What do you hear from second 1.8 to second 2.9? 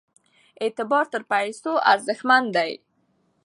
ارزښتمن دی.